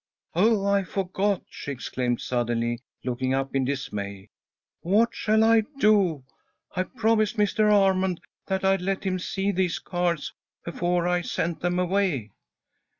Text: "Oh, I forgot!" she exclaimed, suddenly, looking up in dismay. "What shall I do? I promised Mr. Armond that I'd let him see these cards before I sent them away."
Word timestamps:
"Oh, 0.33 0.65
I 0.65 0.81
forgot!" 0.83 1.43
she 1.47 1.69
exclaimed, 1.71 2.21
suddenly, 2.21 2.79
looking 3.03 3.35
up 3.35 3.53
in 3.55 3.65
dismay. 3.65 4.29
"What 4.81 5.09
shall 5.13 5.43
I 5.43 5.61
do? 5.77 6.23
I 6.75 6.81
promised 6.81 7.37
Mr. 7.37 7.71
Armond 7.71 8.17
that 8.47 8.65
I'd 8.65 8.81
let 8.81 9.03
him 9.03 9.19
see 9.19 9.51
these 9.51 9.77
cards 9.77 10.33
before 10.65 11.07
I 11.07 11.21
sent 11.21 11.59
them 11.59 11.77
away." 11.77 12.31